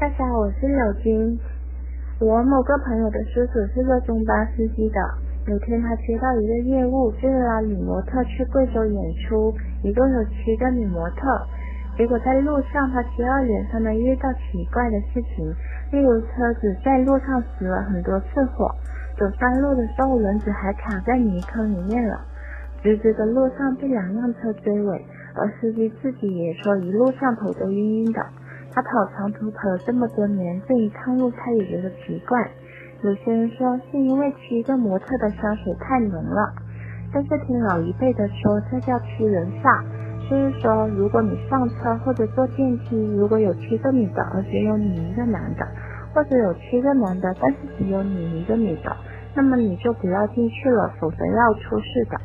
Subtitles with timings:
[0.00, 1.36] 大家好，我是柳金。
[2.20, 5.00] 我某个朋友的叔叔是做中巴司机的。
[5.50, 11.26] 有天他接到一个业务，就是拉女模特去贵州演出，一共有七个女模特。
[11.96, 15.44] 结果在路上，他接二连三的遇到奇怪的事情，
[15.90, 18.70] 例如车子在路上死了很多次火，
[19.18, 22.20] 走山路的时候轮子还卡在泥坑里面了，
[22.84, 25.04] 直直的路上被两辆车追尾。
[25.34, 28.24] 而司机自己也说，一路上头都晕晕的。
[28.72, 32.38] 他跑长途跑了这么多年，这一趟路他也觉得奇怪。
[33.02, 36.52] 有些人说是因为七个模特的香水太浓了，
[37.12, 39.82] 但是听老一辈的说，这叫七人煞，
[40.28, 45.66] 就是说如果你上车或者坐电梯，如果有七个女的，而只有你一个男的，
[46.14, 48.96] 或者有七个男的，但是只有你一个女的，
[49.34, 52.18] 那么你就不要进去了，否则要出事的。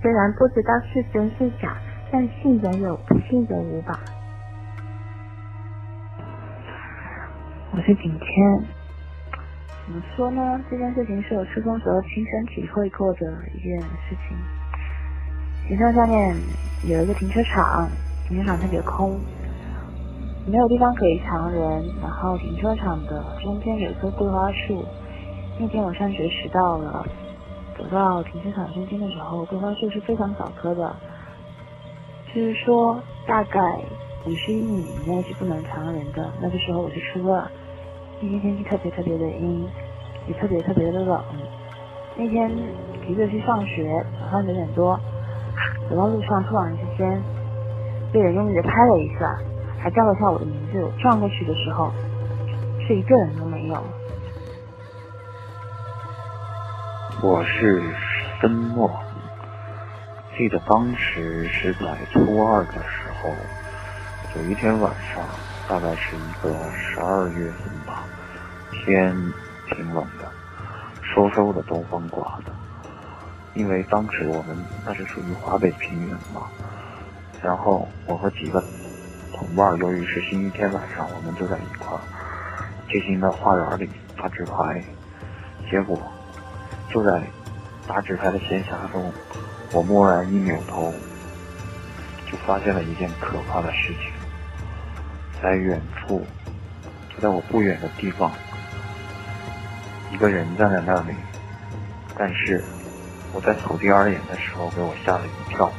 [0.00, 1.76] 虽然不知道是真是假。
[2.14, 3.98] 但信则有，不信则无吧。
[7.74, 8.64] 我是景天，
[9.86, 10.60] 怎么说呢？
[10.70, 13.20] 这件事情是我初中时候亲身体会过的
[13.54, 14.36] 一件事情。
[15.66, 16.36] 学校下面
[16.86, 17.88] 有一个停车场，
[18.28, 19.18] 停车场特别空，
[20.46, 21.82] 没有地方可以藏人。
[22.02, 24.84] 然后停车场的中间有一棵桂花树。
[25.58, 27.06] 那天我上学迟到了，
[27.78, 30.94] 走到停车场中间的时候，桂花树是非常小棵的。
[32.34, 33.80] 就是说，大概
[34.24, 36.30] 五十米以内是不能藏人的。
[36.40, 37.44] 那个时候我是初二，
[38.20, 39.66] 那天天气特别特别的阴，
[40.28, 41.20] 也特别特别的冷。
[42.16, 42.48] 那天
[43.06, 44.98] 急着去上学，早上九点多，
[45.90, 47.20] 走到路上突然之间
[48.12, 49.36] 被人用力的拍了一下，
[49.80, 50.84] 还叫了一下我的名字。
[50.84, 51.90] 我转过去的时候，
[52.86, 53.82] 是一个人都没有。
[57.22, 57.82] 我是
[58.40, 58.88] 申墨。
[60.38, 63.30] 记得当时是在初二的时候，
[64.34, 65.22] 有一天晚上，
[65.68, 68.04] 大概是一个十二月份吧，
[68.72, 69.14] 天
[69.68, 70.26] 挺冷的，
[71.14, 72.52] 嗖嗖的东风刮的。
[73.52, 74.56] 因为当时我们
[74.86, 76.48] 那是属于华北平原嘛，
[77.42, 78.64] 然后我和几个
[79.34, 82.00] 同伴，由于是星期天晚上，我们就在一块儿
[82.90, 84.82] 进行的花园里打纸牌，
[85.70, 86.00] 结果
[86.88, 87.22] 就在
[87.86, 89.12] 打纸牌的闲暇中。
[89.74, 90.90] 我蓦然一扭头，
[92.30, 94.10] 就发现了一件可怕的事情，
[95.42, 96.24] 在远处，
[97.10, 98.30] 就在我不远的地方，
[100.12, 101.14] 一个人站在那里。
[102.16, 102.62] 但是
[103.34, 105.72] 我在瞅第二眼的时候，给我吓了一跳，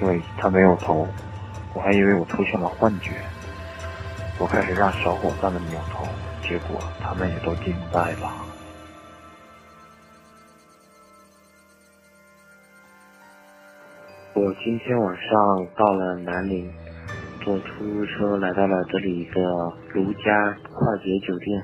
[0.00, 1.06] 因为他没有头，
[1.74, 3.12] 我还以为我出现了幻觉。
[4.38, 6.06] 我开始让小伙伴们扭头，
[6.42, 8.32] 结果他们也都惊呆了。
[14.34, 16.72] 我今天晚上到了南宁，
[17.44, 19.40] 坐出租车来到了这里一个
[19.92, 21.62] 如家快捷酒店。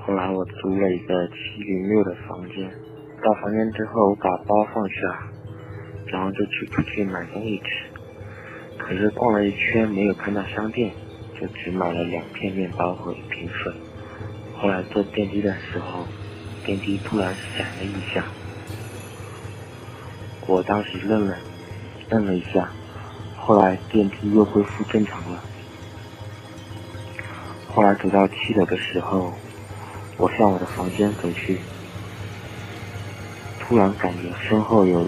[0.00, 2.70] 后来我租了一个七零六的房间。
[3.22, 4.94] 到房间之后，我把包放下，
[6.06, 7.66] 然后就去出去买东西吃。
[8.78, 10.90] 可是逛了一圈没有看到商店，
[11.40, 13.72] 就只买了两片面包和一瓶水。
[14.56, 16.04] 后来坐电梯的时候，
[16.64, 18.24] 电梯突然闪了一下，
[20.46, 21.36] 我当时愣了。
[22.10, 22.68] 愣了一下，
[23.44, 25.42] 后来电梯又恢复正常了。
[27.74, 29.32] 后来走到七楼的时候，
[30.16, 31.58] 我向我的房间走去，
[33.58, 35.04] 突然感觉身后有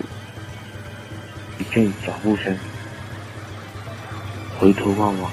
[1.58, 2.58] 一阵脚步声，
[4.58, 5.30] 回头望望，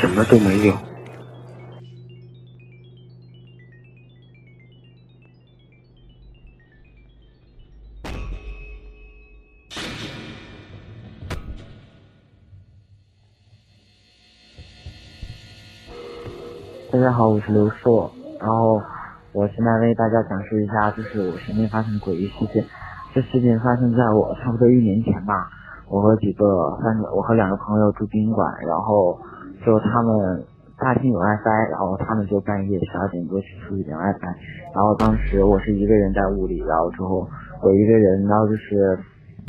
[0.00, 0.91] 什么都没有。
[16.92, 18.78] 大家好，我是刘硕，然后
[19.32, 22.62] 我现在为大家讲述一下，就是我身边发生的诡异事件。
[23.14, 25.48] 这事件发生在我差不多一年前吧，
[25.88, 26.44] 我和几个
[26.84, 29.18] 三个，我和两个朋友住宾馆，然后
[29.64, 30.44] 就他们
[30.76, 34.36] 大厅有 WiFi，然后他们就半夜十二点多去出去连 WiFi，
[34.74, 37.26] 然后当时我是一个人在屋里，然后之后
[37.62, 38.98] 我一个人，然后就是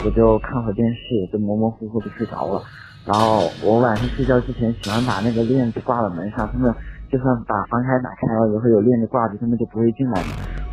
[0.06, 2.62] 我就看会电视，就模模糊糊的睡着了，
[3.06, 6.74] 然后我晚上睡觉之前喜欢把那个链子挂在门上，他们。
[7.14, 10.20] 就算把房开打开了，也会有链子挂着，他们就不会进来，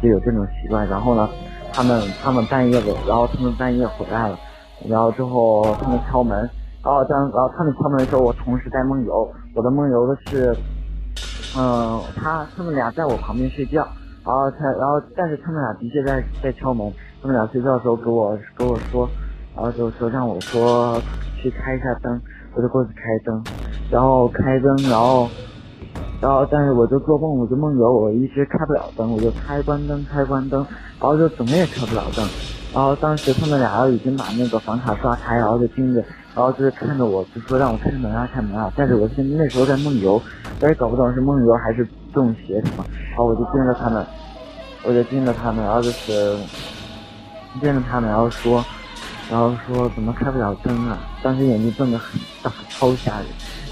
[0.03, 0.89] 就有这种习惯。
[0.89, 1.29] 然后呢，
[1.71, 4.39] 他们他们半夜的，然后他们半夜回来了，
[4.89, 6.39] 然后之后他们敲门，
[6.83, 9.31] 然后当然后他们敲门的时候，我同时在梦游。
[9.55, 10.57] 我的梦游的是，
[11.59, 13.87] 嗯，他他们俩在我旁边睡觉，
[14.25, 16.91] 然后他然后但是他们俩的确在在敲门。
[17.21, 19.07] 他们俩睡觉的时候给我跟我说，
[19.55, 20.99] 然后就说让我说
[21.37, 22.19] 去开一下灯，
[22.55, 23.45] 我就过去开灯，
[23.91, 25.29] 然后开灯，然后。
[26.21, 30.61] 然后但是我就做梦，我就梦游，我一直开不了灯，我就开关灯开关灯，
[31.01, 32.27] 然后就怎么也开不了灯。
[32.73, 36.01] 然后当时他们俩已经把那个房卡刷开，然后就盯着，
[36.35, 38.71] 然后就是看着我，就说让我开门啊开门啊。
[38.77, 40.23] 但是我现那时候在梦游，
[40.61, 42.85] 我也搞不懂是梦游还是中邪什么。
[43.09, 44.07] 然后我就盯着他们，
[44.85, 46.37] 我就盯着他们，然后就是
[47.61, 48.65] 盯着他们，然后说，
[49.31, 50.99] 然后说怎么开不了灯啊？
[51.23, 53.27] 当时眼睛瞪得很大，超吓人。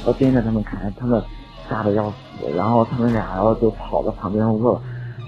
[0.04, 1.22] 我盯着他们看，他们
[1.68, 2.16] 吓得要死。
[2.56, 4.80] 然后他们俩，然后就跑到旁边屋了。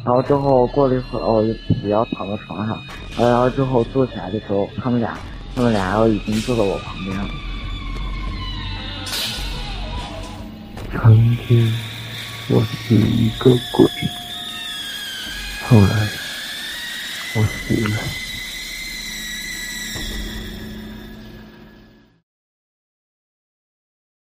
[0.04, 2.78] 然后之后过了一会儿，我就自己要躺在床上，
[3.18, 5.18] 然后之后坐起来的时候，他们俩，
[5.54, 7.28] 他们俩然后已经坐到我旁边了。
[10.92, 11.72] 曾经
[12.48, 13.86] 我是一个鬼，
[15.68, 16.08] 后来
[17.36, 18.19] 我死了。